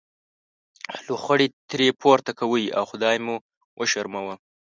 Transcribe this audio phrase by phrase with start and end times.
[1.07, 3.35] لوخړې ترې پورته کوئ او خدای مو
[3.79, 4.35] وشرموه.